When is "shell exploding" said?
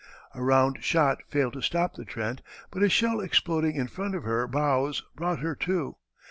2.89-3.75